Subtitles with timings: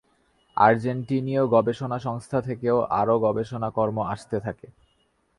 [0.57, 4.67] আর্জেন্টিনীয় গবেষণা সংস্থা থেকেও আরও গবেষণাকর্ম আসতে থাকে।